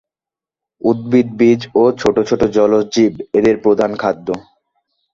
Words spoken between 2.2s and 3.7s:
ছোট জলজ জীব এদের